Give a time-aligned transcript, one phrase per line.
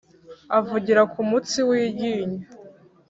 [0.59, 2.43] avugira ku mutsi w’iryinyo